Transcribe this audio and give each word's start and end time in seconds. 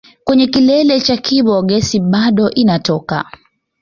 Kwenye 0.23 0.47
kilele 0.47 0.99
cha 1.01 1.17
Kibo 1.17 1.61
gesi 1.61 1.99
bado 1.99 2.49
inatoka 2.49 3.25